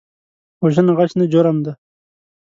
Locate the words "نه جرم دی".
1.19-1.71